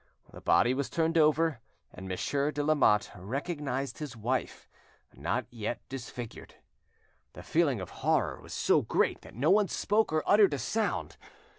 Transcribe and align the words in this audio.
The 0.33 0.41
body 0.41 0.73
was 0.73 0.89
turned 0.89 1.15
over, 1.15 1.59
and 1.93 2.07
Monsieur 2.07 2.49
de 2.49 2.63
Lamotte 2.63 3.11
recognised 3.15 3.99
his 3.99 4.17
wife, 4.17 4.67
not 5.13 5.45
yet 5.51 5.79
disfigured. 5.89 6.55
The 7.33 7.43
feeling 7.43 7.79
of 7.79 7.91
horror 8.01 8.41
was 8.41 8.51
so 8.51 8.81
great 8.81 9.21
that 9.21 9.35
no 9.35 9.51
one 9.51 9.67
spoke 9.67 10.11
or 10.11 10.23
uttered 10.27 10.55
a 10.55 10.57
sound. 10.57 11.17